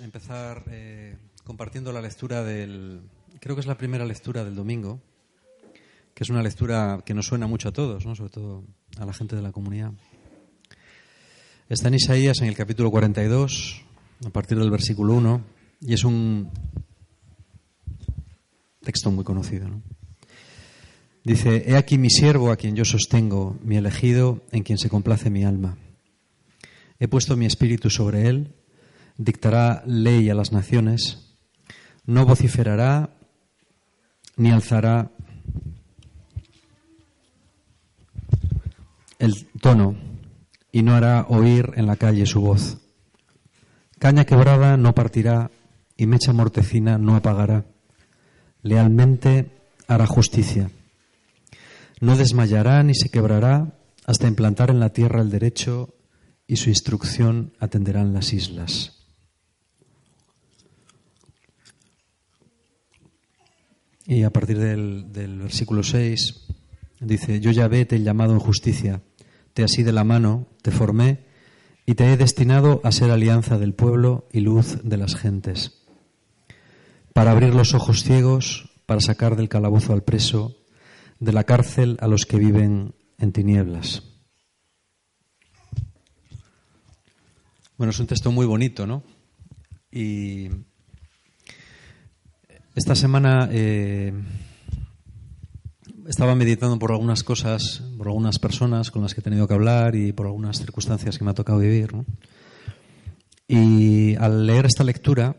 [0.00, 3.02] Empezar eh, compartiendo la lectura del.
[3.40, 5.00] Creo que es la primera lectura del domingo,
[6.14, 8.14] que es una lectura que nos suena mucho a todos, ¿no?
[8.14, 8.64] sobre todo
[8.98, 9.92] a la gente de la comunidad.
[11.68, 13.82] Está en Isaías en el capítulo 42,
[14.26, 15.44] a partir del versículo 1,
[15.80, 16.50] y es un
[18.82, 19.68] texto muy conocido.
[19.68, 19.82] ¿no?
[21.24, 25.30] Dice, He aquí mi siervo a quien yo sostengo, mi elegido en quien se complace
[25.30, 25.78] mi alma.
[26.98, 28.54] He puesto mi espíritu sobre él,
[29.24, 31.36] dictará ley a las naciones,
[32.06, 33.10] no vociferará
[34.36, 35.10] ni alzará
[39.18, 39.96] el tono
[40.72, 42.78] y no hará oír en la calle su voz.
[43.98, 45.50] Caña quebrada no partirá
[45.96, 47.66] y mecha mortecina no apagará.
[48.62, 49.50] Lealmente
[49.86, 50.70] hará justicia.
[52.00, 55.94] No desmayará ni se quebrará hasta implantar en la tierra el derecho
[56.48, 59.01] y su instrucción atenderán las islas.
[64.06, 65.04] Y a partir del,
[65.38, 66.46] versículo 6
[67.00, 69.02] dice, yo ya ve te llamado en justicia
[69.54, 71.26] te así de la mano, te formé
[71.84, 75.82] y te he destinado a ser alianza del pueblo y luz de las gentes,
[77.12, 80.56] para abrir los ojos ciegos, para sacar del calabozo al preso,
[81.18, 84.02] de la cárcel a los que viven en tinieblas.
[87.76, 89.02] Bueno, es un texto muy bonito, ¿no?
[89.90, 90.48] Y
[92.74, 94.12] esta semana eh,
[96.08, 99.94] estaba meditando por algunas cosas, por algunas personas con las que he tenido que hablar
[99.94, 101.92] y por algunas circunstancias que me ha tocado vivir.
[103.46, 105.36] Y al leer esta lectura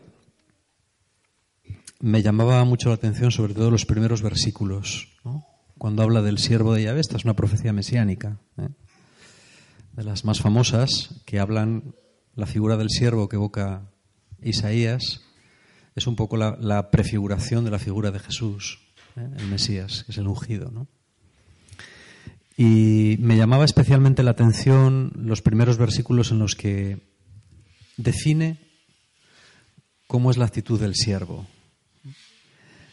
[2.00, 5.08] me llamaba mucho la atención sobre todo los primeros versículos,
[5.78, 8.68] cuando habla del siervo de Yahvé, esta es una profecía mesiánica, ¿eh?
[9.92, 11.94] de las más famosas, que hablan
[12.34, 13.90] la figura del siervo que evoca
[14.40, 15.23] Isaías,
[15.94, 18.80] es un poco la, prefiguración de la figura de Jesús.
[19.16, 19.28] ¿eh?
[19.38, 20.70] el Mesías, que es el ungido.
[20.70, 20.88] ¿no?
[22.56, 27.00] Y me llamaba especialmente la atención los primeros versículos en los que
[27.96, 28.58] define
[30.06, 31.46] cómo es la actitud del siervo.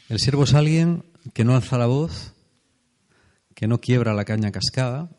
[0.10, 2.34] El siervo es alguien que no alza la voz,
[3.56, 5.10] que no quiebra la caña cascada.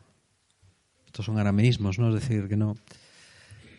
[1.06, 2.08] Estos son arameísmos, ¿no?
[2.14, 2.76] Es decir, que no,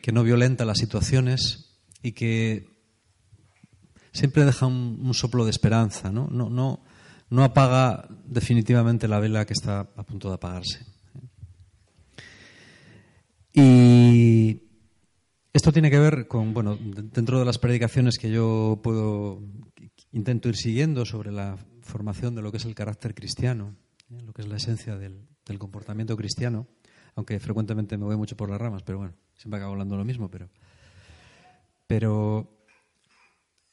[0.02, 1.70] que no violenta las situaciones
[2.02, 2.73] y que
[4.14, 6.28] siempre deja un, soplo de esperanza, ¿no?
[6.32, 6.80] No, no,
[7.30, 10.86] no apaga definitivamente la vela que está a punto de apagarse.
[13.54, 14.62] Y
[15.52, 19.42] esto tiene que ver con, bueno, dentro de las predicaciones que yo puedo,
[20.12, 23.76] intento ir siguiendo sobre la formación de lo que es el carácter cristiano,
[24.12, 24.22] ¿eh?
[24.24, 26.68] lo que es la esencia del, del, comportamiento cristiano,
[27.16, 30.32] aunque frecuentemente me voy mucho por las ramas, pero bueno, siempre acabo hablando lo mismo,
[30.32, 30.50] pero,
[31.86, 32.63] pero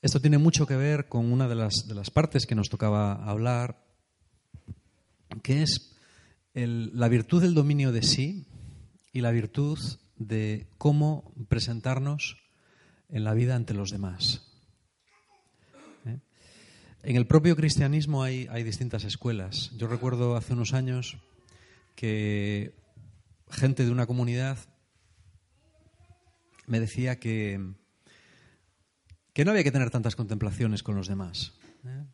[0.02, 3.12] esto tiene mucho que ver con una de las, de las partes que nos tocaba
[3.12, 3.84] hablar,
[5.42, 5.96] que es
[6.54, 8.46] la virtud del dominio de sí
[9.12, 9.78] y la virtud
[10.16, 12.36] de cómo presentarnos
[13.08, 14.46] en la vida ante los demás.
[16.06, 16.18] ¿Eh?
[17.02, 19.70] En el propio cristianismo hay, hay distintas escuelas.
[19.76, 21.18] Yo recuerdo hace unos años
[21.94, 22.74] que
[23.50, 24.58] gente de una comunidad
[26.66, 27.74] me decía que
[29.32, 31.52] que no había que tener tantas contemplaciones con los demás.
[31.84, 32.04] ¿eh?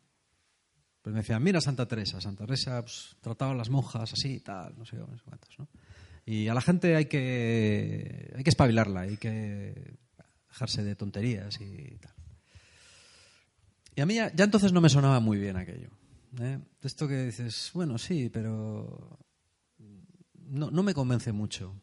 [1.01, 4.39] Pues me decían, mira Santa Teresa, Santa Teresa pues, trataba a las monjas así y
[4.39, 5.55] tal, no sé, no sé cuántos.
[6.25, 9.97] Y a la gente hay que, hay que espabilarla, hay que
[10.49, 12.13] dejarse de tonterías y tal.
[13.95, 15.89] Y a mí ya, ya entonces no me sonaba muy bien aquello.
[16.39, 16.59] ¿eh?
[16.83, 19.17] Esto que dices, bueno, sí, pero
[20.33, 21.73] no, no me convence mucho.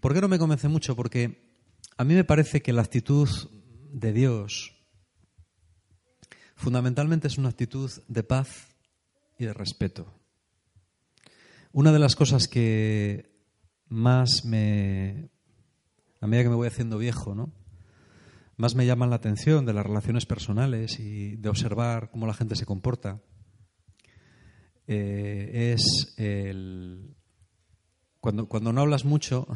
[0.00, 0.96] ¿Por qué no me convence mucho?
[0.96, 1.54] Porque
[1.96, 3.28] a mí me parece que la actitud
[3.94, 4.74] de Dios
[6.56, 8.74] fundamentalmente es una actitud de paz
[9.38, 10.12] y de respeto.
[11.72, 13.30] Una de las cosas que
[13.88, 15.30] más me,
[16.20, 17.52] a medida que me voy haciendo viejo, ¿no?
[18.56, 22.56] más me llaman la atención de las relaciones personales y de observar cómo la gente
[22.56, 23.20] se comporta
[24.86, 27.16] eh, es el...
[28.20, 29.46] Cuando, cuando no hablas mucho,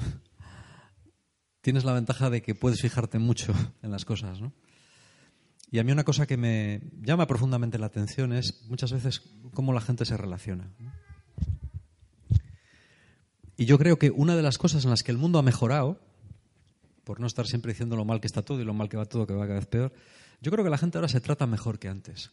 [1.68, 4.54] tienes la ventaja de que puedes fijarte mucho en las cosas, ¿no?
[5.70, 9.20] Y a mí una cosa que me llama profundamente la atención es muchas veces
[9.52, 10.70] cómo la gente se relaciona.
[13.58, 16.00] Y yo creo que una de las cosas en las que el mundo ha mejorado,
[17.04, 19.04] por no estar siempre diciendo lo mal que está todo y lo mal que va
[19.04, 19.92] todo, que va cada vez peor,
[20.40, 22.30] yo creo que la gente ahora se trata mejor que antes.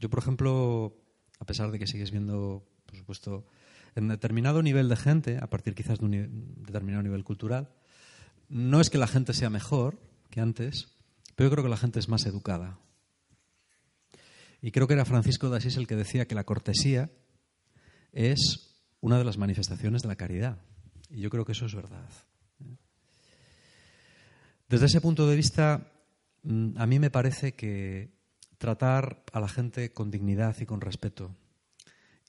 [0.00, 0.96] Yo, por ejemplo,
[1.38, 3.46] a pesar de que sigues viendo, por supuesto,
[3.94, 7.70] en determinado nivel de gente, a partir quizás de un determinado nivel cultural,
[8.50, 9.98] no es que la gente sea mejor
[10.28, 10.88] que antes,
[11.36, 12.78] pero yo creo que la gente es más educada.
[14.60, 17.10] Y creo que era Francisco de Asís el que decía que la cortesía
[18.12, 20.58] es una de las manifestaciones de la caridad.
[21.08, 22.08] Y yo creo que eso es verdad.
[24.68, 25.92] Desde ese punto de vista,
[26.42, 28.12] mm, a mí me parece que
[28.58, 31.34] tratar a la gente con dignidad y con respeto,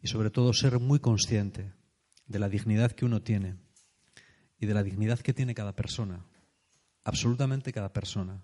[0.01, 1.74] y sobre todo ser muy consciente
[2.27, 3.57] de la dignidad que uno tiene
[4.61, 6.23] y de la dignidad que tiene cada persona,
[7.03, 8.43] absolutamente cada persona,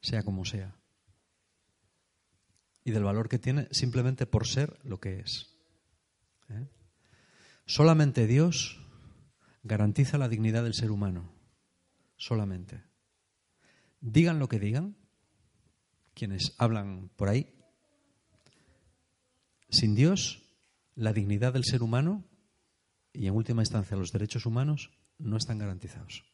[0.00, 0.76] sea como sea,
[2.84, 5.56] y del valor que tiene simplemente por ser lo que es.
[6.50, 6.68] ¿eh?
[7.66, 8.80] Solamente Dios
[9.64, 11.32] garantiza la dignidad del ser humano.
[12.16, 12.84] Solamente.
[14.00, 14.96] Digan lo que digan,
[16.14, 17.52] quienes hablan por ahí,
[19.68, 20.42] sin Dios,
[20.94, 22.24] la dignidad del ser humano
[23.12, 26.24] y en última instancia los derechos humanos no están garantizados.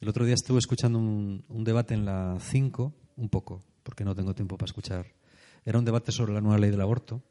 [0.00, 4.34] El otro día estuve escuchando un, debate en la 5, un poco, porque no tengo
[4.34, 5.06] tiempo para escuchar.
[5.64, 7.22] Era un debate sobre la nueva ley del aborto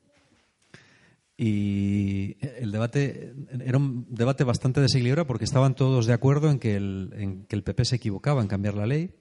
[1.37, 6.75] y el debate era un debate bastante desequilibrado porque estaban todos de acuerdo en que
[6.75, 9.13] el, en que el PP se equivocaba en cambiar la ley,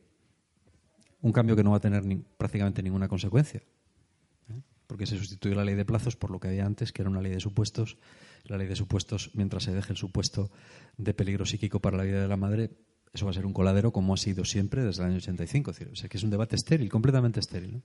[1.21, 2.03] un cambio que no va a tener
[2.37, 3.63] prácticamente ninguna consecuencia,
[4.49, 4.61] ¿eh?
[4.87, 7.21] porque se sustituyó la ley de plazos por lo que había antes, que era una
[7.21, 7.99] ley de supuestos.
[8.45, 10.51] La ley de supuestos, mientras se deje el supuesto
[10.97, 12.71] de peligro psíquico para la vida de la madre,
[13.13, 15.71] eso va a ser un coladero como ha sido siempre desde el año 85.
[15.71, 17.83] Es decir, que es un debate estéril, completamente estéril.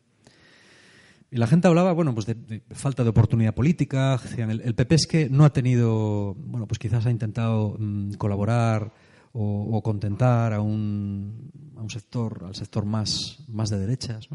[1.31, 4.19] Y la gente hablaba, bueno, pues de, falta de oportunidad política.
[4.37, 8.91] el, PP es que no ha tenido, bueno, pues quizás ha intentado mm, colaborar
[9.31, 14.27] o, contentar a un, a un, sector, al sector más, más de derechas.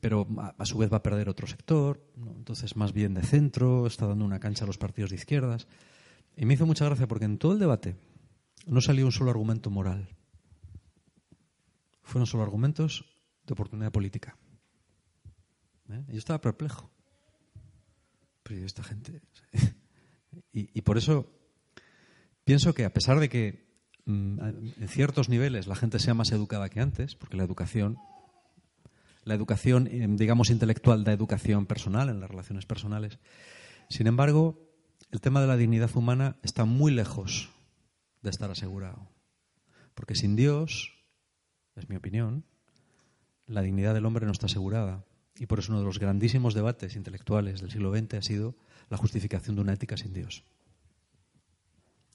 [0.00, 4.06] Pero a, su vez va a perder otro sector, entonces más bien de centro, está
[4.06, 5.66] dando una cancha a los partidos de izquierdas.
[6.36, 7.96] Y me hizo mucha gracia porque en todo el debate
[8.66, 10.08] no salió un solo argumento moral.
[12.02, 13.04] Fueron solo argumentos
[13.44, 14.36] de oportunidad política.
[15.90, 16.04] ¿eh?
[16.08, 16.90] Yo estaba perplejo.
[18.42, 19.20] Pero esta gente.
[20.52, 21.30] y, por eso
[22.44, 23.66] pienso que a pesar de que
[24.06, 24.38] mm,
[24.80, 27.98] en ciertos niveles la gente sea más educada que antes, porque la educación,
[29.24, 33.18] la educación, eh, digamos, intelectual da educación personal en las relaciones personales,
[33.88, 34.60] sin embargo,
[35.10, 37.50] el tema de la dignidad humana está muy lejos
[38.22, 39.08] de estar asegurado.
[39.94, 40.92] Porque sin Dios,
[41.74, 42.44] es mi opinión,
[43.46, 45.04] la dignidad del hombre no está asegurada.
[45.36, 48.56] Y por eso uno de los grandísimos debates intelectuales del siglo XX ha sido
[48.90, 50.44] la justificación de una ética sin Dios.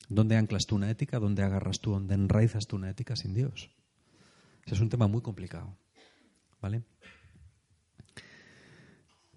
[0.09, 1.19] ¿Dónde anclas tú una ética?
[1.19, 1.91] ¿Dónde agarras tú?
[1.91, 3.71] ¿Dónde enraizas tú una ética sin Dios?
[4.65, 5.75] Ese es un tema muy complicado.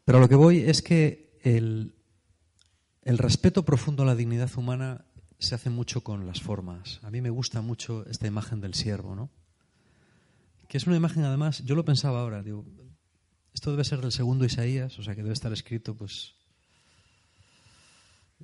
[0.05, 1.95] Pero lo que voy es que el,
[3.03, 5.05] el respeto profundo a la dignidad humana
[5.39, 7.01] se hace mucho con las formas.
[7.03, 9.31] A mí me gusta mucho esta imagen del siervo, ¿no?
[10.69, 12.65] Que es una imagen, además, yo lo pensaba ahora, digo,
[13.55, 16.35] esto debe ser del segundo Isaías, o sea que debe estar escrito, pues,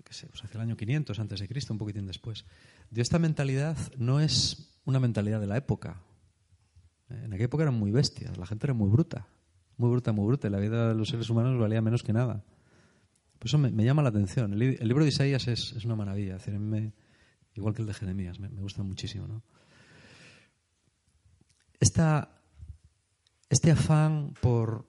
[0.05, 2.45] qué sé, pues hacia el año 500 antes de Cristo, un poquitín después.
[2.91, 6.01] De esta mentalidad no es una mentalidad de la época.
[7.25, 9.27] En aquella época eran muy bestias, la gente era muy bruta,
[9.77, 12.45] muy bruta, muy bruta, y la vida de los seres humanos valía menos que nada.
[13.39, 14.53] Por eso me, llama la atención.
[14.53, 16.39] El, libro de Isaías es, una maravilla,
[17.55, 19.43] igual que el de Jeremías, me, gusta muchísimo.
[21.81, 24.87] este afán por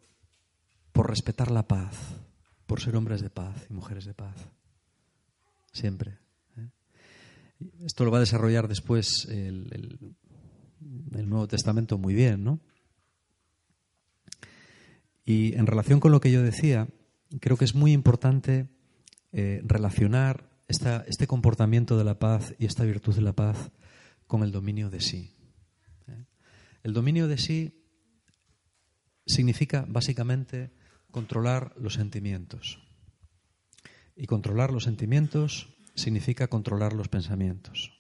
[0.94, 1.98] por respetar la paz,
[2.66, 4.36] por ser hombres de paz y mujeres de paz.
[5.74, 6.20] Siempre.
[6.56, 6.70] ¿eh?
[7.84, 10.16] Esto lo va a desarrollar después el,
[11.12, 12.60] Nuevo Testamento muy bien, ¿no?
[15.26, 16.88] Y en relación con lo que yo decía,
[17.40, 18.68] creo que es muy importante
[19.32, 23.72] eh, relacionar este comportamiento de la paz y esta virtud de la paz
[24.28, 25.32] con el dominio de sí.
[26.08, 26.26] ¿eh?
[26.84, 27.84] El dominio de sí
[29.26, 30.72] significa básicamente
[31.12, 32.80] controlar los sentimientos.
[34.16, 37.93] Y controlar los sentimientos significa controlar los pensamientos.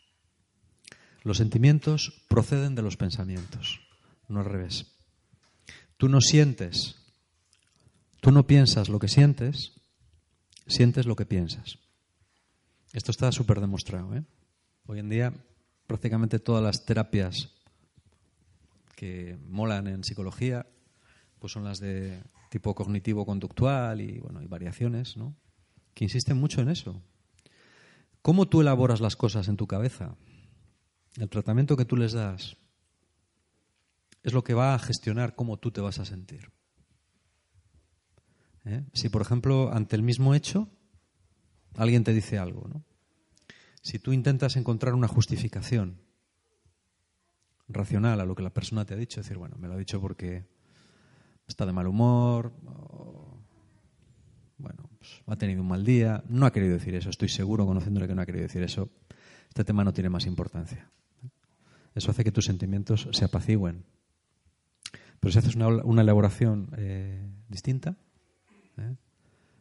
[1.23, 3.79] Los sentimientos proceden de los pensamientos.
[4.27, 4.87] no al revés.
[5.97, 6.95] Tú no sientes,
[8.19, 9.73] tú no piensas lo que sientes,
[10.67, 11.77] sientes lo que piensas.
[12.91, 14.15] Esto está súper demostrado.
[14.15, 14.23] ¿eh?
[14.85, 15.33] Hoy en día
[15.87, 17.49] prácticamente todas las terapias
[18.95, 20.65] que molan en psicología
[21.39, 25.35] pues son las de tipo cognitivo-conductual y bueno, y variaciones, ¿no?
[25.93, 27.01] Que insisten mucho en eso.
[28.21, 30.15] ¿Cómo tú elaboras las cosas en tu cabeza?
[31.17, 32.58] El tratamiento que tú les das
[34.24, 36.51] es lo que va a gestionar cómo tú te vas a sentir.
[38.65, 38.84] ¿Eh?
[38.93, 40.70] Si, por ejemplo, ante el mismo hecho,
[41.75, 42.84] alguien te dice algo, ¿no?
[43.82, 46.00] Si tú intentas encontrar una justificación
[47.67, 50.00] racional a lo que la persona te ha dicho, decir, bueno, me lo ha dicho
[50.00, 50.46] porque
[51.46, 52.53] está de mal humor,
[54.58, 58.08] bueno, pues, ha tenido un mal día, no ha querido decir eso, estoy seguro, conociéndole
[58.08, 58.89] que no ha querido decir eso,
[59.50, 60.89] este tema no tiene más importancia.
[61.95, 63.85] Eso hace que tus sentimientos se apacigüen.
[65.19, 67.95] Pero si haces una, elaboración eh, distinta,
[68.77, 68.95] ¿eh?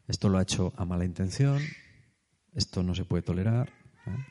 [0.09, 1.63] esto lo ha hecho a mala intención,
[2.55, 3.71] esto no se puede tolerar,
[4.07, 4.27] ¿eh?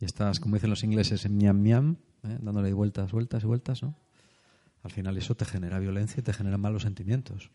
[0.00, 3.96] y estás, como dicen los ingleses, en miam miam, dándole vueltas, vueltas y vueltas, ¿no?
[4.86, 7.50] al final eso te genera violencia y te genera malos sentimientos.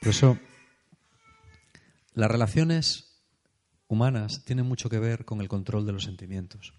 [0.00, 0.38] Por eso,
[2.14, 3.22] las relaciones
[3.86, 6.74] humanas tienen mucho que ver con el control de los sentimientos.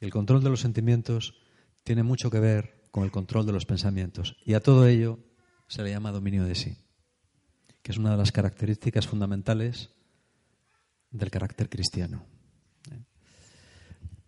[0.00, 1.34] El control de los sentimientos
[1.84, 4.36] tiene mucho que ver con el control de los pensamientos.
[4.44, 5.18] Y a todo ello
[5.66, 6.76] se le llama dominio de sí,
[7.82, 9.90] que es una de las características fundamentales
[11.10, 12.24] del carácter cristiano.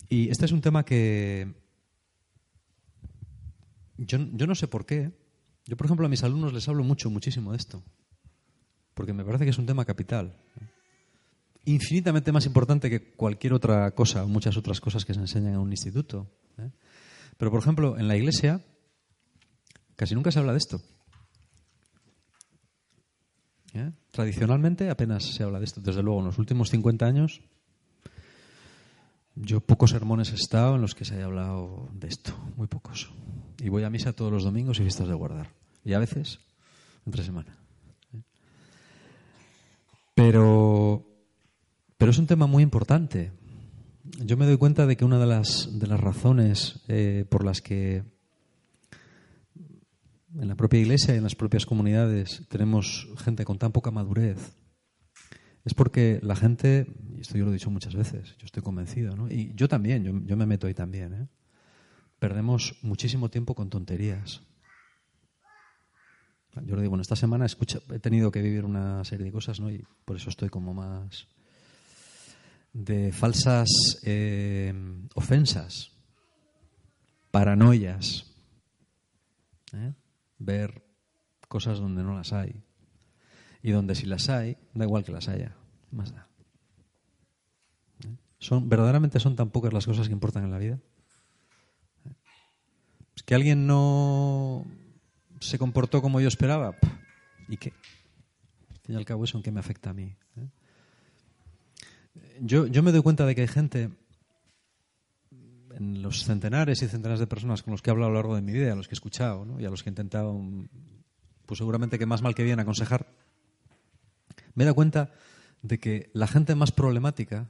[0.09, 1.55] Y este es un tema que
[3.97, 5.13] yo, no sé por qué.
[5.67, 7.83] Yo, por ejemplo, a mis alumnos les hablo mucho, muchísimo de esto.
[8.95, 10.37] Porque me parece que es un tema capital.
[11.71, 15.71] Infinitamente más importante que cualquier otra cosa muchas otras cosas que se enseñan en un
[15.71, 16.27] instituto.
[16.59, 16.69] ¿eh?
[17.39, 18.61] Pero, por ejemplo, en la iglesia
[19.95, 20.83] casi nunca se habla de esto.
[23.75, 23.93] ¿Eh?
[24.11, 25.81] Tradicionalmente apenas se habla de esto.
[25.81, 27.41] Desde luego, en los últimos 50 años
[29.37, 33.13] yo pocos sermones he estado en los que se haya hablado de esto, muy pocos.
[33.59, 35.53] Y voy a misa todos los domingos y fiestas de guardar.
[35.85, 36.41] Y a veces
[37.07, 37.57] entre semana.
[40.15, 40.60] Pero,
[42.11, 43.31] pero es un tema muy importante.
[44.25, 47.61] Yo me doy cuenta de que una de las, de las razones eh, por las
[47.61, 48.03] que
[50.35, 54.57] en la propia iglesia y en las propias comunidades tenemos gente con tan poca madurez
[55.65, 59.15] es porque la gente, y esto yo lo he dicho muchas veces, yo estoy convencido,
[59.15, 59.31] ¿no?
[59.31, 61.29] y yo también, yo, me meto ahí también, ¿eh?
[62.19, 64.43] perdemos muchísimo tiempo con tonterías.
[66.65, 69.71] Yo lo digo, bueno, esta semana he, tenido que vivir una serie de cosas, ¿no?
[69.71, 71.29] Y por eso estoy como más
[72.73, 73.69] de falsas
[74.05, 74.73] eh,
[75.15, 75.93] ofensas,
[77.31, 78.27] paranoias,
[79.73, 79.93] ¿eh?
[80.39, 80.85] ver
[81.49, 82.63] cosas donde no las hay
[83.63, 85.55] y donde si las hay, da igual que las haya,
[85.91, 86.29] más da.
[88.07, 88.17] ¿Eh?
[88.39, 90.79] Son, verdaderamente son tan pocas las cosas que importan en la vida.
[93.15, 94.65] Es que alguien no
[95.41, 96.77] se comportó como yo esperaba.
[97.49, 97.73] ¿Y qué?
[98.71, 100.17] Al fin y al cabo, ¿eso en qué me afecta a mí?
[102.41, 103.91] Yo, yo me doy cuenta de que hay gente
[105.73, 108.37] en los centenares y centenares de personas con los que he hablado a lo largo
[108.37, 110.39] de mi vida, a los que he escuchado y a los que he intentado,
[111.47, 113.07] pues seguramente que más mal que bien, aconsejar,
[114.55, 115.13] me he dado cuenta
[115.63, 117.49] de que la gente más problemática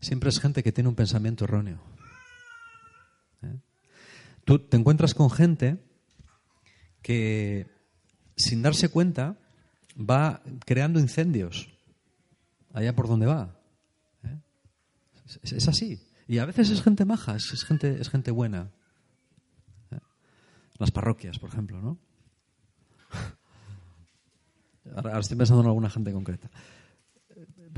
[0.00, 1.80] siempre es gente que tiene un pensamiento erróneo.
[3.42, 3.58] ¿Eh?
[4.44, 5.78] Tú te encuentras con gente
[7.02, 7.66] que,
[8.36, 9.36] sin darse cuenta,
[9.98, 11.68] va creando incendios
[12.72, 13.57] allá por donde va.
[15.36, 15.56] ¿Eh?
[15.56, 16.00] Es, así.
[16.26, 18.70] Y a veces es gente maja, es, gente, es gente buena.
[19.90, 19.98] ¿Eh?
[20.78, 21.98] Las parroquias, por ejemplo, ¿no?
[24.96, 26.50] Ahora estoy pensando en alguna gente concreta.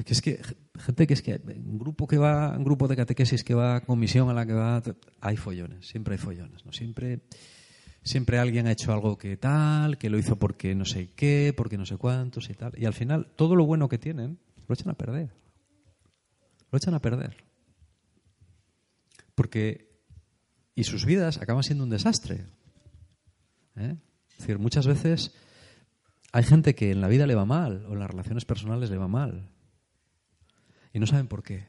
[0.04, 0.40] Que es que
[0.78, 4.30] gente que es que un grupo que va, un grupo de catequesis que va, comisión
[4.30, 4.82] a la que va,
[5.20, 6.72] hay follones, siempre hay follones, ¿no?
[6.72, 7.20] Siempre,
[8.02, 11.76] siempre alguien ha hecho algo que tal, que lo hizo porque no sé qué, porque
[11.76, 12.72] no sé cuántos y tal.
[12.78, 15.34] Y al final, todo lo bueno que tienen, lo echan a perder.
[16.70, 17.44] Lo echan a perder.
[19.34, 19.90] Porque,
[20.74, 22.46] y sus vidas acaban siendo un desastre.
[23.76, 23.96] ¿eh?
[24.30, 25.34] Es decir, muchas veces
[26.32, 28.98] hay gente que en la vida le va mal o en las relaciones personales le
[28.98, 29.48] va mal
[30.92, 31.66] y no saben por qué.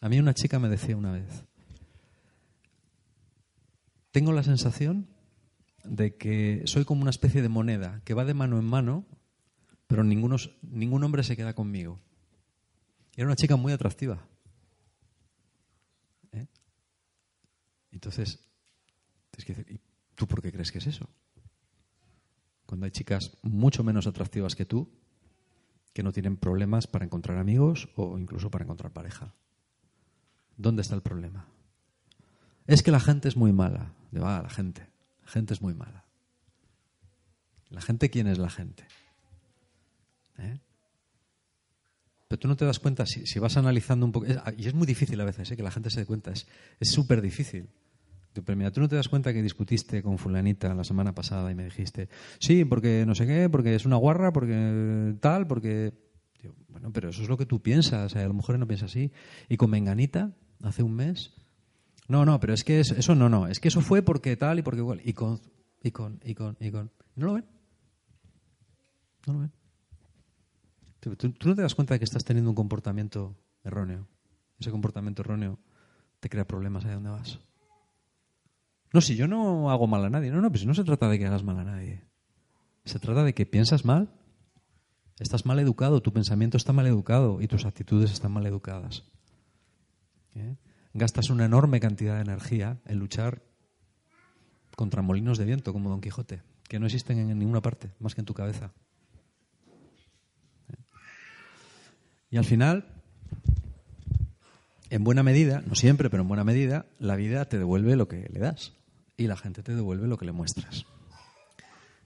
[0.00, 1.44] A mí una chica me decía una vez,
[4.10, 5.08] tengo la sensación
[5.84, 9.04] de que soy como una especie de moneda que va de mano en mano,
[9.86, 12.00] pero ninguno, ningún hombre se queda conmigo.
[13.16, 14.26] Era una chica muy atractiva.
[16.32, 16.46] ¿Eh?
[17.92, 18.40] Entonces,
[19.30, 19.80] tienes que decir,
[20.14, 21.08] ¿Tú por qué crees que es eso?
[22.66, 24.88] Cuando hay chicas mucho menos atractivas que tú,
[25.92, 29.34] que no tienen problemas para encontrar amigos o incluso para encontrar pareja.
[30.56, 31.46] ¿Dónde está el problema?
[32.66, 33.92] Es que la gente es muy mala.
[34.10, 34.88] De va, la gente.
[35.22, 36.04] La gente es muy mala.
[37.70, 38.86] ¿La gente quién es la gente?
[40.38, 40.58] ¿Eh?
[42.34, 45.20] Pero tú no te das cuenta, si, vas analizando un poco, y es muy difícil
[45.20, 45.56] a veces ¿eh?
[45.56, 46.48] que la gente se dé cuenta, es
[46.80, 47.68] súper difícil.
[48.32, 51.54] Pero mira, tú no te das cuenta que discutiste con fulanita la semana pasada y
[51.54, 52.08] me dijiste,
[52.40, 55.92] sí, porque no sé qué, porque es una guarra, porque tal, porque...
[56.70, 59.12] bueno, pero eso es lo que tú piensas, a lo mejor no piensa así.
[59.48, 60.32] Y con Menganita,
[60.64, 61.34] hace un mes,
[62.08, 64.62] no, no, pero es que eso no, no, es que eso fue porque tal y
[64.62, 65.00] porque igual.
[65.04, 65.40] Y con,
[65.84, 66.90] y con, y con, y con...
[67.14, 67.44] ¿No lo ven?
[69.28, 69.52] ¿No lo ven?
[71.10, 74.08] Tú, no te das cuenta de que estás teniendo un comportamiento erróneo.
[74.58, 75.58] Ese comportamiento erróneo
[76.20, 77.40] te crea problemas ahí donde vas.
[78.92, 80.30] No, si yo no hago mal a nadie.
[80.30, 82.02] No, no, pues no se trata de que hagas mal a nadie.
[82.84, 84.08] Se trata de que piensas mal.
[85.18, 89.04] Estás mal educado, tu pensamiento está mal educado y tus actitudes están mal educadas.
[90.34, 90.56] ¿Eh?
[90.92, 93.42] Gastas una enorme cantidad de energía en luchar
[94.76, 98.22] contra molinos de viento como Don Quijote, que no existen en ninguna parte más que
[98.22, 98.72] en tu cabeza.
[102.34, 102.84] Y al final,
[104.90, 108.28] en buena medida, no siempre, pero en buena medida, la vida te devuelve lo que
[108.28, 108.72] le das
[109.16, 110.84] y la gente te devuelve lo que le muestras.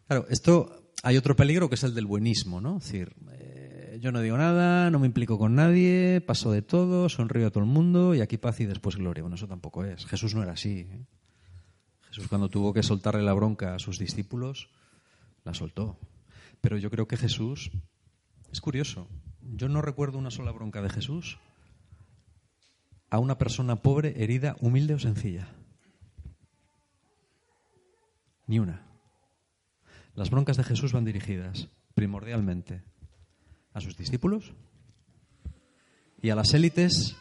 [0.06, 2.76] Claro, esto hay otro peligro que es el del buenismo, ¿no?
[2.76, 7.08] Es decir, eh, yo no digo nada, no me implico con nadie, paso de todo,
[7.08, 9.23] sonrío a todo el mundo y aquí paz y después gloria.
[9.23, 10.04] Bueno, eso tampoco es.
[10.04, 10.80] Jesús no era así.
[10.80, 11.06] ¿eh?
[12.11, 14.68] Jesús cuando tuvo que soltarle la bronca a sus discípulos,
[15.44, 15.99] la soltó.
[16.61, 17.70] Pero yo creo que Jesús,
[18.52, 19.08] es curioso,
[19.55, 21.38] yo no recuerdo una sola bronca de Jesús
[23.11, 25.49] a una persona pobre, herida, humilde o sencilla.
[28.47, 28.83] Ni una.
[30.14, 32.83] Las broncas de Jesús van dirigidas primordialmente
[33.73, 34.53] a sus discípulos
[36.20, 37.16] y a las élites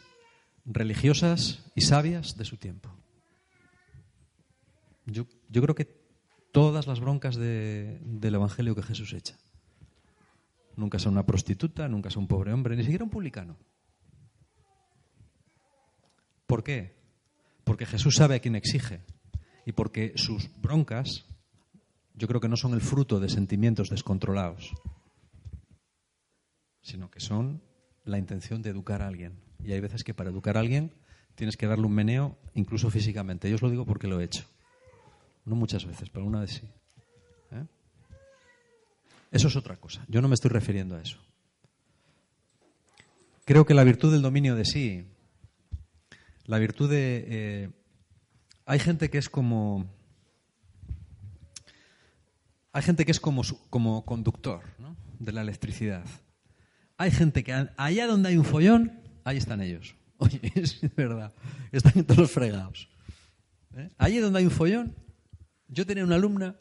[0.64, 2.90] religiosas y sabias de su tiempo.
[5.06, 5.88] Yo, creo que
[6.52, 9.38] todas las broncas del Evangelio que Jesús echa.
[10.78, 13.56] Nunca sea una prostituta, nunca sea un pobre hombre, ni siquiera un publicano.
[16.46, 16.94] ¿Por qué?
[17.64, 19.00] Porque Jesús sabe a quién exige
[19.66, 21.26] y porque sus broncas
[22.14, 24.72] yo creo que no son el fruto de sentimientos descontrolados,
[26.80, 27.60] sino que son
[28.04, 29.40] la intención de educar a alguien.
[29.64, 30.94] Y hay veces que para educar a alguien
[31.34, 33.50] tienes que darle un meneo, incluso físicamente.
[33.50, 34.44] Yo os lo digo porque lo he hecho.
[35.44, 36.70] No muchas veces, pero una vez sí.
[39.30, 40.04] Eso es otra cosa.
[40.08, 41.18] Yo no me estoy refiriendo a eso.
[43.44, 45.06] Creo que la virtud del dominio de sí,
[46.44, 47.70] la virtud de eh,
[48.68, 49.86] hay gente que es como.
[52.72, 54.60] Hay gente que es como, como conductor
[55.18, 56.04] de la electricidad.
[56.98, 59.94] Hay gente que allá donde hay un follón, ahí están ellos.
[60.18, 61.32] Oye, es verdad.
[61.72, 62.90] Están todos los fregados.
[63.74, 63.88] ¿Eh?
[63.96, 64.94] Allí donde hay un follón,
[65.68, 66.56] yo tenía una alumna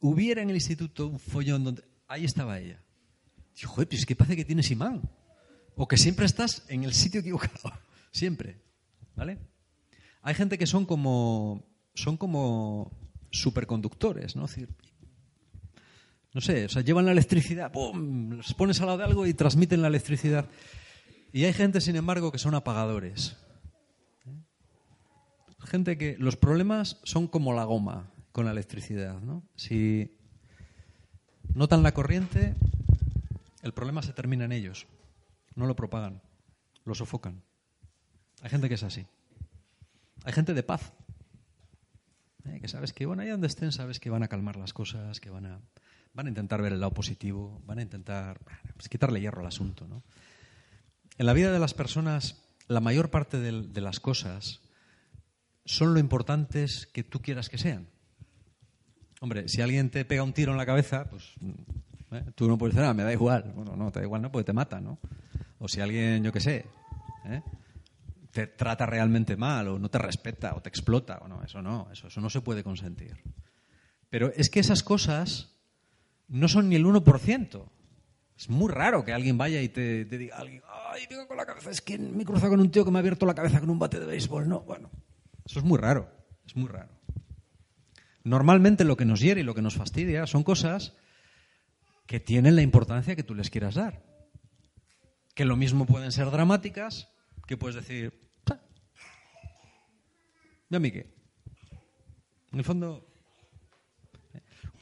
[0.00, 1.84] hubiera en el instituto un follón donde.
[2.08, 2.82] Ahí estaba ella.
[3.54, 5.02] Dijo, joder, pues es que parece que tienes imán.
[5.76, 7.72] O que siempre estás en el sitio equivocado.
[8.10, 8.60] Siempre.
[9.14, 9.38] ¿Vale?
[10.22, 12.90] Hay gente que son como, son como
[13.30, 14.46] superconductores, ¿no?
[16.34, 18.30] no sé, o sea, llevan la electricidad, ¡pum!
[18.32, 20.48] Los pones al lado de algo y transmiten la electricidad.
[21.32, 23.36] Y hay gente, sin embargo, que son apagadores.
[25.60, 29.42] Gente que los problemas son como la goma con la electricidad, ¿no?
[29.56, 30.16] Si
[31.54, 32.54] notan la corriente,
[33.62, 34.86] el problema se termina en ellos.
[35.54, 36.22] No lo propagan,
[36.84, 37.42] lo sofocan.
[38.42, 39.06] Hay gente que es así.
[40.24, 40.92] Hay gente de paz.
[42.46, 42.60] ¿eh?
[42.60, 45.30] que sabes que, bueno, ahí donde estén, sabes que van a calmar las cosas, que
[45.30, 45.60] van a,
[46.14, 48.40] van a intentar ver el lado positivo, van a intentar
[48.74, 49.86] pues, quitarle hierro al asunto.
[49.86, 50.02] ¿no?
[51.18, 54.60] En la vida de las personas, la mayor parte de, las cosas
[55.64, 57.88] son lo importantes que tú quieras que sean.
[59.20, 61.34] Hombre, si alguien te pega un tiro en la cabeza, pues
[62.12, 62.24] ¿eh?
[62.34, 63.52] tú no puedes decir, ah, me da igual.
[63.54, 64.98] Bueno, no, te da igual, no, porque te mata, ¿no?
[65.58, 66.64] O si alguien, yo qué sé,
[67.26, 67.42] ¿eh?
[68.30, 71.88] te trata realmente mal o no te respeta o te explota o no, eso no,
[71.92, 73.22] eso, eso no se puede consentir.
[74.08, 75.50] Pero es que esas cosas
[76.28, 77.64] no son ni el 1%.
[78.38, 81.70] Es muy raro que alguien vaya y te, diga alguien, ay, venga con la cabeza,
[81.70, 83.68] es que me he cruzado con un tío que me ha abierto la cabeza con
[83.68, 84.48] un bate de béisbol.
[84.48, 84.90] No, bueno,
[85.44, 86.10] eso es muy raro,
[86.46, 86.88] es muy raro.
[88.24, 90.94] Normalmente lo que nos hiere y lo que nos fastidia son cosas
[92.06, 94.02] que tienen la importancia que tú les quieras dar.
[95.34, 97.08] Que lo mismo pueden ser dramáticas
[97.46, 98.30] que puedes decir,
[100.70, 101.12] ¿y a mí qué?
[102.52, 103.06] En el fondo,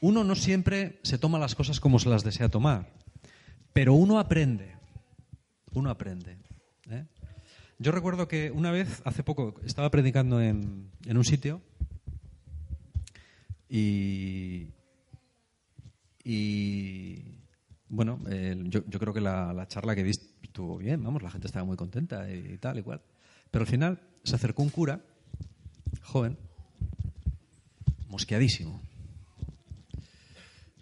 [0.01, 2.93] uno no siempre se toma las cosas como se las desea tomar,
[3.73, 4.75] pero uno aprende.
[5.73, 6.37] Uno aprende.
[6.89, 7.05] ¿eh?
[7.77, 11.61] Yo recuerdo que una vez, hace poco, estaba predicando en, un sitio
[13.69, 14.67] y,
[17.87, 18.19] bueno,
[18.65, 22.29] yo, creo que la, charla que di estuvo bien, vamos, la gente estaba muy contenta
[22.31, 23.01] y, tal y cual.
[23.51, 24.99] Pero al final se acercó un cura,
[26.01, 26.37] joven,
[28.09, 28.81] mosqueadísimo,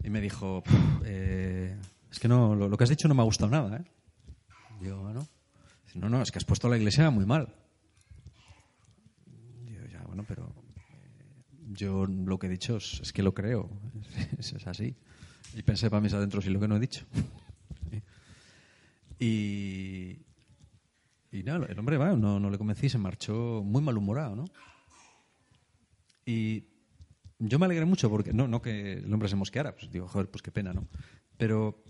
[0.03, 0.63] y me dijo,
[1.03, 1.77] eh,
[2.09, 3.83] es que no, lo, que has dicho no me ha gustado nada, ¿eh?
[4.79, 5.27] Digo, bueno,
[5.95, 7.53] no, no, es que has puesto la iglesia muy mal.
[9.65, 10.46] Digo, ya, bueno, pero
[11.77, 13.69] yo lo que he dicho es, que lo creo,
[14.37, 14.95] es, así.
[15.55, 17.05] Y pensé para mis adentros y lo que no he dicho.
[19.19, 20.19] y,
[21.31, 24.45] y nada, el hombre va, no, no le convencí, se marchó muy malhumorado, ¿no?
[26.25, 26.65] Y
[27.39, 30.29] yo me alegré mucho porque, no, no que el hombre se mosqueara, pues digo, joder,
[30.29, 30.87] pues qué pena, ¿no?
[31.37, 31.83] Pero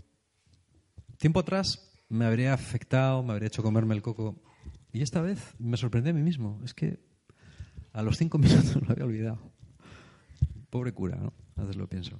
[1.17, 4.41] tiempo atrás me habría afectado, me habría hecho comerme el coco.
[4.91, 6.61] Y esta vez me sorprendí a mí mismo.
[6.63, 6.99] Es que
[7.93, 9.56] a los cinco minutos lo había olvidado.
[10.69, 11.33] Pobre cura, ¿no?
[11.55, 12.19] A veces lo pienso.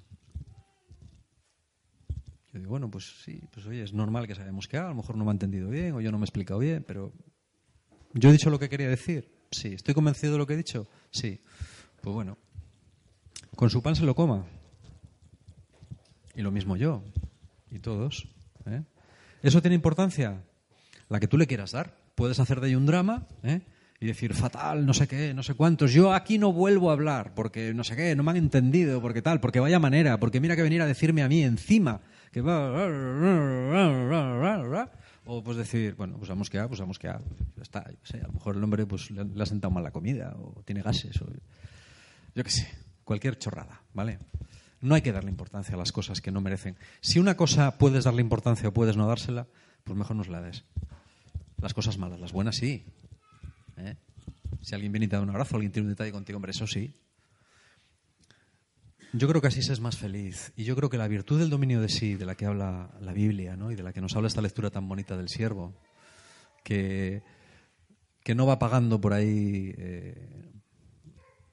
[2.54, 4.96] Yo digo, bueno, pues sí, pues oye, es normal que se haya mosqueado, a lo
[4.96, 7.14] mejor no me ha entendido bien o yo no me he explicado bien, pero
[8.14, 9.38] ¿yo he dicho lo que quería decir?
[9.52, 9.74] Sí.
[9.74, 10.88] ¿Estoy convencido de lo que he dicho?
[11.12, 11.42] Sí.
[12.02, 12.38] Pues bueno,
[13.56, 14.46] con su pan se lo coma.
[16.36, 17.04] Y lo mismo yo.
[17.72, 18.28] Y todos.
[18.66, 18.84] ¿eh?
[19.42, 20.44] ¿Eso tiene importancia?
[21.10, 21.98] La que tú le quieras dar.
[22.16, 23.62] Puedes hacer de ahí un drama ¿eh?
[24.00, 25.92] Y decir, fatal, no sé qué, no sé cuántos.
[25.92, 29.22] Yo aquí no vuelvo a hablar porque no sé qué, no me han entendido, porque
[29.22, 32.86] tal, porque vaya manera, porque mira que venir a decirme a mí encima que va.
[35.26, 37.12] O pues decir, bueno, pues vamos que pues vamos que
[37.62, 37.80] está.
[37.80, 41.22] a lo mejor el hombre pues, le, ha sentado mal la comida o tiene gases
[41.22, 41.28] o
[42.36, 42.68] yo qué sé,
[43.04, 44.20] cualquier chorrada, ¿vale?
[44.80, 46.78] No hay que darle importancia a las cosas que no merecen.
[47.02, 49.48] Si una cosa puedes darle importancia o puedes no dársela,
[49.84, 50.64] pues mejor no se la des.
[51.60, 52.86] Las cosas malas, las buenas sí.
[53.78, 53.96] ¿Eh?
[54.62, 56.68] Si alguien viene y te da un abrazo, alguien tiene un detalle contigo, hombre, eso
[56.68, 56.94] sí.
[59.14, 60.52] Yo creo que así se es más feliz.
[60.56, 63.14] Y yo creo que la virtud del dominio de sí, de la que habla la
[63.14, 63.72] Biblia, ¿no?
[63.72, 65.74] y de la que nos habla esta lectura tan bonita del siervo,
[66.64, 67.24] que,
[68.24, 70.48] que no va pagando por ahí eh,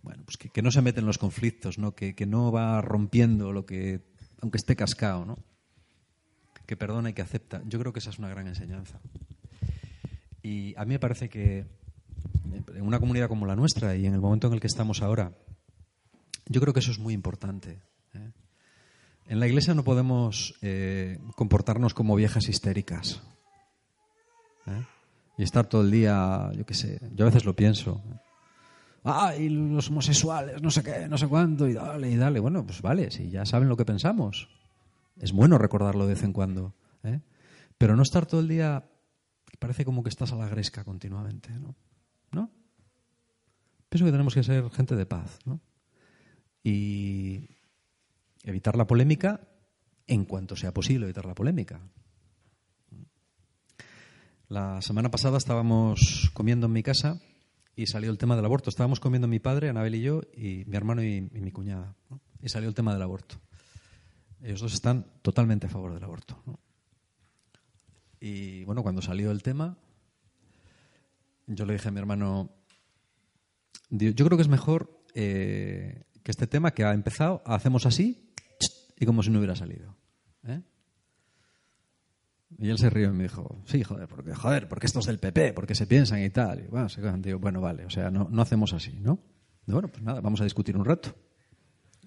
[0.05, 1.95] bueno, pues que, no se mete en los conflictos, ¿no?
[1.95, 4.03] Que, no va rompiendo lo que,
[4.43, 5.39] aunque esté cascado, ¿no?
[6.67, 7.63] que perdona y que acepta.
[7.67, 9.01] Yo creo que esa es una gran enseñanza.
[10.43, 11.67] Y a mí me parece que
[12.55, 15.33] en una comunidad como la nuestra y en el momento en el que estamos ahora,
[16.47, 17.83] yo creo que eso es muy importante.
[18.15, 18.33] ¿eh?
[19.27, 23.23] En la iglesia no podemos eh, comportarnos como viejas histéricas.
[24.67, 24.85] ¿eh?
[25.39, 28.03] Y estar todo el día, yo qué sé, yo a veces lo pienso
[29.05, 32.41] ay, los homosexuales, no sé qué, no sé cuánto, y dale, y dale.
[32.41, 34.49] Bueno, pues vale, si ya saben lo que pensamos.
[35.21, 36.75] Es bueno recordarlo de vez en cuando.
[37.77, 38.89] Pero no estar todo el día,
[39.59, 41.51] parece como que estás a la gresca continuamente.
[41.51, 41.77] ¿No?
[43.95, 45.39] Pienso que tenemos que ser gente de paz.
[46.65, 47.49] Y
[48.43, 49.47] evitar la polémica
[50.09, 51.81] en cuanto sea posible evitar la polémica.
[54.49, 57.21] La semana pasada estábamos comiendo en mi casa
[57.77, 58.69] y salió el tema del aborto.
[58.69, 61.95] Estábamos comiendo mi padre, Anabel y yo, y mi hermano y, mi cuñada.
[62.43, 63.37] Y salió el tema del aborto.
[64.43, 66.43] Ellos dos están totalmente a favor del aborto.
[68.19, 69.79] Y bueno, cuando salió el tema,
[71.47, 72.51] yo le dije a mi hermano,
[73.99, 78.33] yo creo que es mejor eh, que este tema que ha empezado, hacemos así
[78.99, 79.97] y como si no hubiera salido.
[80.45, 80.63] ¿eh?
[82.59, 85.19] Y él se rió y me dijo, sí, joder, porque, joder, porque esto es del
[85.19, 86.65] PP, porque se piensan y tal.
[86.65, 89.19] Y bueno, se digo, bueno, vale, o sea, no, no hacemos así, ¿no?
[89.67, 91.15] bueno, pues nada, vamos a discutir un rato.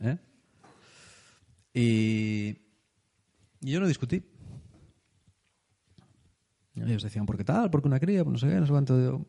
[0.02, 0.17] ¿eh?
[1.73, 2.58] Y,
[3.62, 4.23] yo no discutí.
[6.76, 7.71] Ellos decían, ¿por qué tal?
[7.71, 8.23] ¿Por qué una cría?
[8.23, 9.26] Pues no sé qué, no sé cuánto.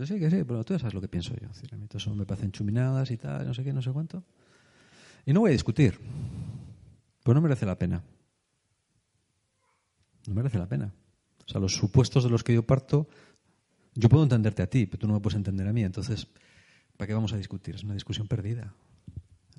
[0.00, 1.48] Yo, sí que sí, pero tú ya sabes lo que pienso yo.
[1.48, 4.24] a mí todo eso me parecen chuminadas y tal, no sé qué, no sé cuánto.
[5.26, 6.00] Y no voy a discutir.
[7.22, 8.02] Pues no merece la pena.
[10.26, 10.90] No merece la pena.
[11.46, 13.08] O sea, los supuestos de los que yo parto,
[13.94, 15.84] yo puedo entenderte a ti, pero tú no me puedes entender a mí.
[15.84, 16.28] Entonces,
[16.96, 17.74] ¿para qué vamos a discutir?
[17.74, 18.72] Es una discusión perdida.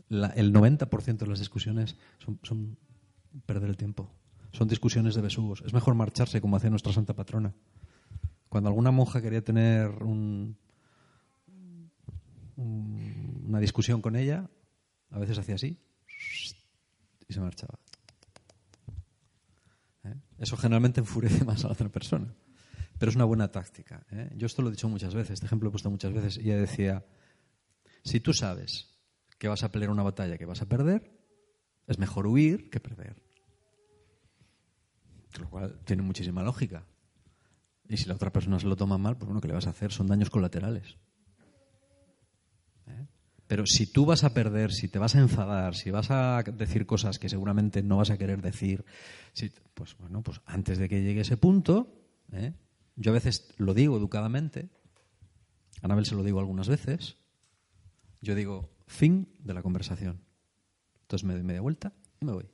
[0.10, 1.98] el 90% de las discusiones
[2.42, 2.78] son,
[3.46, 4.10] perder el tiempo.
[4.54, 5.62] Son discusiones de besugos.
[5.68, 7.54] Es mejor marcharse como hacía nuestra santa patrona.
[8.52, 9.88] Cuando alguna monja quería tener
[12.58, 14.50] una discusión con ella,
[15.10, 15.80] a veces hacía así
[17.30, 17.80] y se marchaba.
[20.04, 20.16] ¿eh?
[20.38, 22.36] Eso generalmente enfurece más a la otra persona.
[23.00, 24.06] Pero es una buena táctica.
[24.12, 24.30] ¿eh?
[24.36, 26.52] Yo esto lo he dicho muchas veces, este ejemplo lo he puesto muchas veces, y
[26.52, 27.06] ella decía,
[28.04, 29.00] si tú sabes
[29.40, 31.10] que vas a pelear una batalla que vas a perder,
[31.88, 33.16] es mejor huir que perder.
[35.40, 36.86] Lo cual tiene muchísima lógica.
[37.92, 39.72] Y si la otra persona se lo toma mal, pues bueno, ¿qué le vas a
[39.72, 39.92] hacer?
[39.92, 40.96] Son daños colaterales.
[42.88, 43.06] ¿Eh?
[43.48, 46.86] Pero si tú vas a perder, si te vas a enfadar, si vas a decir
[46.86, 48.86] cosas que seguramente no vas a querer decir,
[49.74, 51.94] pues bueno, pues antes de que llegue ese punto,
[52.32, 52.54] ¿eh?
[52.96, 54.70] yo a veces lo digo educadamente,
[55.82, 57.18] a Anabel se lo digo algunas veces,
[58.22, 60.22] yo digo, fin de la conversación.
[61.02, 62.50] Entonces me doy media vuelta y me voy.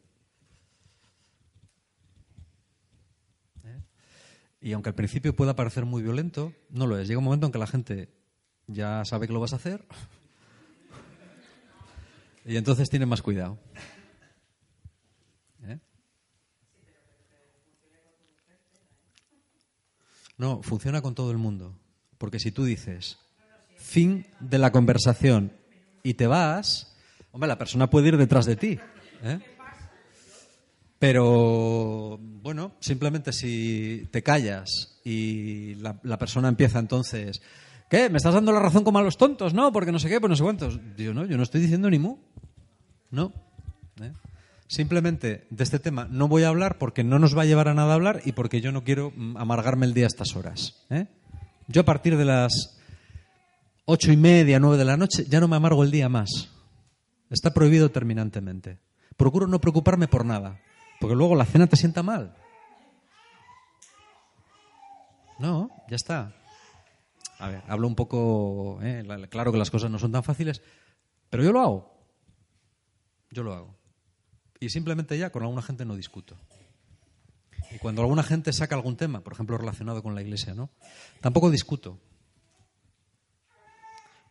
[4.68, 7.08] Y aunque al principio pueda parecer muy violento, no lo es.
[7.08, 8.10] Llega un momento en que la gente
[8.68, 9.86] ya sabe que lo vas a hacer
[12.46, 13.58] y entonces tiene más cuidado.
[15.64, 15.80] ¿Eh?
[20.38, 21.80] No, funciona con todo el mundo.
[22.18, 23.20] Porque si tú dices
[23.78, 25.54] fin de la conversación
[26.04, 26.94] y te vas,
[27.32, 28.80] hombre, la persona puede ir detrás de ti.
[29.24, 29.40] ¿eh?
[31.00, 37.42] Pero, bueno, simplemente si te callas y la, persona empieza entonces,
[37.90, 38.10] ¿qué?
[38.10, 39.54] ¿Me estás dando la razón como a los tontos?
[39.54, 40.80] No, porque no sé qué, pues no sé cuántos.
[40.96, 42.18] Digo, no, yo no estoy diciendo ni mu.
[43.12, 43.32] No.
[44.02, 44.12] ¿eh?
[44.68, 47.74] Simplemente de este tema no voy a hablar porque no nos va a llevar a
[47.74, 50.84] nada hablar y porque yo no quiero mm, amargarme el día a estas horas.
[50.90, 51.06] ¿eh?
[51.68, 52.80] Yo a partir de las
[53.86, 56.50] ocho y media, nueve de la noche, ya no me amargo el día más.
[57.30, 58.80] Está prohibido terminantemente.
[59.16, 60.60] Procuro no preocuparme por nada,
[61.00, 62.36] porque luego la cena te sienta mal.
[65.40, 66.34] No, ya está.
[67.40, 69.06] A ver, hablo un poco, ¿eh?
[69.30, 70.62] claro que las cosas no son tan fáciles,
[71.30, 71.98] pero yo lo hago.
[73.30, 73.78] Yo lo hago.
[74.60, 76.36] Y simplemente ya con alguna gente no discuto.
[77.70, 80.72] Y cuando alguna gente saca algún tema, por ejemplo relacionado con la iglesia, ¿no?
[81.22, 82.00] Tampoco discuto.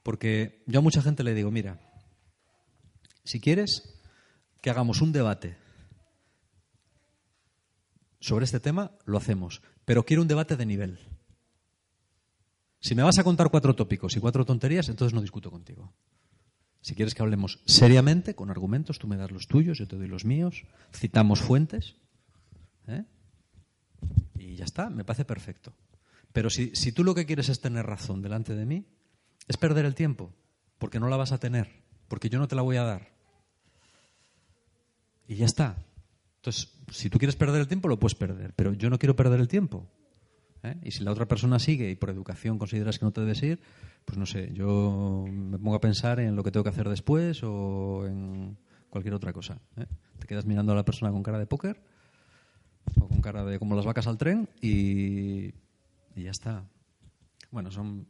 [0.03, 1.79] Porque yo a mucha gente le digo, mira,
[3.25, 4.01] si quieres
[4.61, 5.57] que hagamos un debate
[8.27, 9.63] sobre este tema, lo hacemos.
[9.85, 10.99] Pero quiero un debate de nivel.
[12.81, 15.93] Si me vas a contar cuatro tópicos y cuatro tonterías, entonces no discuto contigo.
[16.81, 20.09] Si quieres que hablemos seriamente, con argumentos, tú me das los tuyos, yo te doy
[20.09, 21.95] los míos, citamos fuentes,
[22.89, 23.05] ¿eh?
[24.35, 25.73] y ya está, me parece perfecto.
[26.33, 28.87] Pero si, si tú lo que quieres es tener razón delante de mí,
[29.47, 30.33] es perder el tiempo,
[30.79, 33.09] porque no la vas a tener, porque yo no te la voy a dar.
[35.29, 35.77] Y ya está.
[36.47, 39.41] Entonces, si tú quieres perder el tiempo, lo puedes perder, pero yo no quiero perder
[39.41, 39.91] el tiempo.
[40.63, 40.77] ¿eh?
[40.85, 43.61] Y si la otra persona sigue y por educación consideras que no te debes ir,
[44.05, 47.43] pues no sé, yo me pongo a pensar en lo que tengo que hacer después
[47.43, 48.57] o en
[48.91, 49.59] cualquier otra cosa.
[49.77, 49.87] ¿eh?
[50.21, 51.83] Te quedas mirando a la persona con cara de póker
[53.01, 55.47] o con cara de como las vacas al tren y,
[56.15, 56.65] y ya está.
[57.51, 58.07] Bueno, son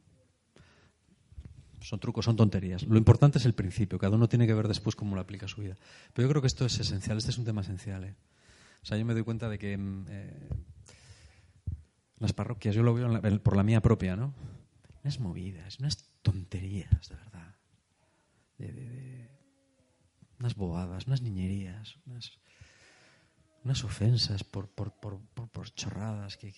[1.87, 2.83] son trucos, son tonterías.
[2.83, 3.97] Lo importante es el principio.
[3.97, 5.77] Cada uno tiene que ver después cómo lo aplica su vida.
[6.13, 7.17] Pero yo creo que esto es esencial.
[7.17, 8.03] Este es un tema esencial.
[8.03, 8.17] ¿eh?
[8.83, 10.49] O sea, yo me doy cuenta de que mm, eh,
[12.19, 14.35] las parroquias, yo lo veo por la mía propia, ¿no?
[15.05, 17.55] Unas movidas, unas tonterías, de verdad.
[18.59, 19.31] De,
[20.41, 22.33] unas bobadas, unas niñerías, unas,
[23.63, 26.53] unas ofensas por, por, por, por chorradas que.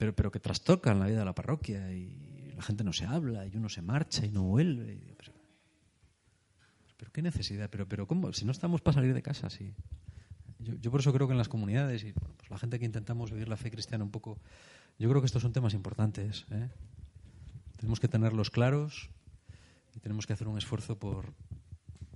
[0.00, 3.46] Pero, pero que trastocan la vida de la parroquia y la gente no se habla
[3.46, 4.98] y uno se marcha y no vuelve.
[5.18, 5.34] pero,
[6.96, 8.32] pero, qué necesidad, pero, pero ¿cómo?
[8.32, 9.74] Si no estamos para salir de casa, sí.
[10.58, 13.50] Yo, por eso creo que en las comunidades y pues la gente que intentamos vivir
[13.50, 14.38] la fe cristiana un poco,
[14.98, 16.46] yo creo que estos son temas importantes.
[16.50, 16.70] ¿eh?
[17.76, 19.10] Tenemos que tenerlos claros
[19.94, 21.34] y tenemos que hacer un esfuerzo por,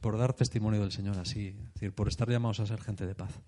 [0.00, 3.14] por dar testimonio del Señor así, es decir, por estar llamados a ser gente de
[3.14, 3.42] paz.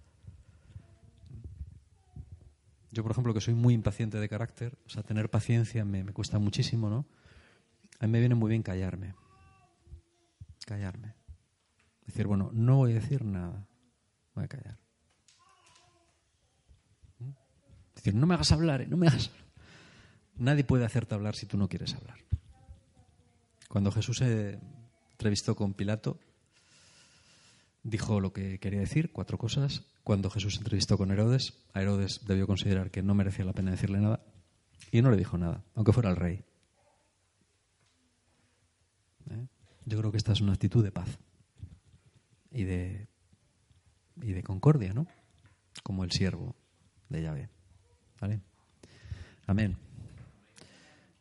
[2.96, 6.14] Yo, por ejemplo, que soy muy impaciente de carácter, o sea, tener paciencia me, me
[6.14, 7.04] cuesta muchísimo, ¿no?
[8.00, 9.14] A mí me viene muy bien callarme.
[10.64, 11.14] Callarme.
[12.06, 13.68] Decir, bueno, no voy a decir nada.
[14.34, 14.78] Voy a callar.
[17.94, 18.86] decir, no me hagas hablar, ¿eh?
[18.86, 19.30] no me hagas.
[20.36, 22.16] Nadie puede hacerte hablar si tú no quieres hablar.
[23.68, 24.58] Cuando Jesús se
[25.10, 26.18] entrevistó con Pilato,
[27.86, 29.84] dijo lo que quería decir, cuatro cosas.
[30.02, 34.00] Cuando Jesús entrevistó con Herodes, a Herodes debió considerar que no merecía la pena decirle
[34.00, 34.24] nada
[34.90, 36.44] y no le dijo nada, aunque fuera el rey.
[39.30, 39.46] ¿Eh?
[39.84, 41.18] Yo creo que esta es una actitud de paz
[42.50, 43.08] y de,
[44.20, 45.06] y de concordia, ¿no?
[45.82, 46.56] Como el siervo
[47.08, 47.48] de Yahvé.
[48.20, 48.40] ¿Vale?
[49.46, 49.76] Amén.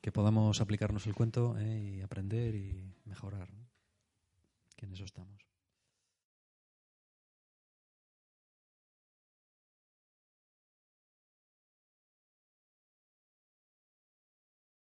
[0.02, 1.98] Que podamos aplicarnos el cuento ¿eh?
[1.98, 3.50] y aprender y mejorar.
[4.76, 5.45] Que en eso estamos.